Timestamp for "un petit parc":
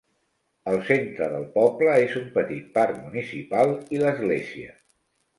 2.21-2.97